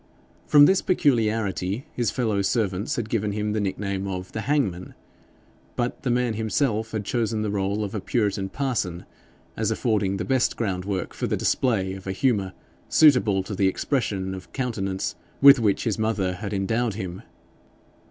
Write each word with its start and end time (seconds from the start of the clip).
From 0.47 0.65
this 0.65 0.81
peculiarity 0.81 1.85
his 1.93 2.09
fellow 2.09 2.41
servants 2.41 2.95
had 2.95 3.07
given 3.07 3.33
him 3.33 3.51
the 3.51 3.61
nickname 3.61 4.07
of 4.07 4.31
The 4.31 4.41
Hangman; 4.49 4.95
but 5.75 6.01
the 6.01 6.09
man 6.09 6.33
himself 6.33 6.89
had 6.89 7.05
chosen 7.05 7.43
the 7.43 7.51
role 7.51 7.83
of 7.83 7.93
a 7.93 7.99
puritan 8.01 8.49
parson, 8.49 9.05
as 9.55 9.69
affording 9.69 10.17
the 10.17 10.25
best 10.25 10.57
ground 10.57 10.85
work 10.85 11.13
for 11.13 11.27
the 11.27 11.37
display 11.37 11.93
of 11.93 12.07
a 12.07 12.13
humour 12.13 12.53
suitable 12.89 13.43
to 13.43 13.53
the 13.53 13.67
expression 13.67 14.33
of 14.33 14.51
countenance 14.53 15.13
with 15.39 15.59
which 15.59 15.83
his 15.83 15.99
mother 15.99 16.33
had 16.33 16.51
endowed 16.51 16.95
him. 16.95 17.21